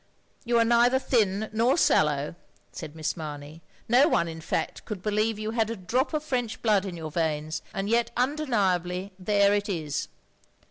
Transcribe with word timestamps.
"You 0.45 0.57
are 0.57 0.65
neither 0.65 0.97
thin 0.97 1.47
nor 1.53 1.77
sallow,'* 1.77 2.33
said 2.71 2.95
Miss 2.95 3.15
Mamey." 3.15 3.61
No 3.97 4.07
one 4.07 4.27
in 4.27 4.41
fact, 4.41 4.83
could 4.83 5.03
believe 5.03 5.37
you 5.37 5.51
had 5.51 5.67
i8 5.67 5.67
THE 5.67 5.73
LONELY 5.73 5.81
LADY 5.81 5.83
a 5.83 5.87
drop 5.87 6.13
of 6.15 6.23
French 6.23 6.61
blood 6.63 6.85
in 6.85 6.95
yotir 6.95 7.13
veins, 7.13 7.61
and 7.71 7.87
yet 7.87 8.09
tmdeniably, 8.15 9.11
there 9.19 9.53
it 9.53 9.69
is." 9.69 10.07